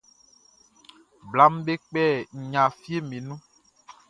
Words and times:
Blaʼm 1.29 1.53
be 1.65 1.73
kpɛ 1.87 2.03
nɲa 2.49 2.63
fieʼm 2.79 3.05
be 3.09 3.17
nun. 3.27 3.41